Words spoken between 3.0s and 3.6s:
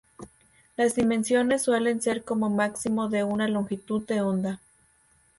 de una